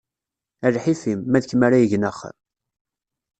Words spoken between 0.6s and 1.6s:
A lḥif-im, ma d